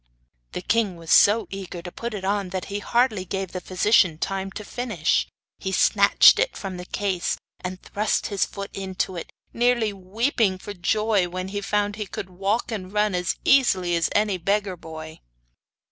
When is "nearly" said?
9.53-9.93